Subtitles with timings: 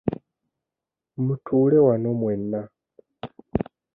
[1.25, 2.61] Mutuule wano mwenna.